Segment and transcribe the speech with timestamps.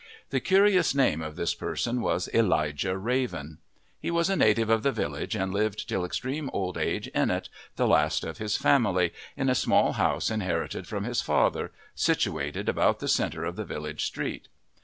[0.31, 3.59] The curious name of this person was Elijah Raven.
[3.99, 7.49] He was a native of the village and lived till extreme old age in it,
[7.75, 12.97] the last of his family, in a small house inherited from his father, situated about
[12.97, 14.47] the centre of the village street.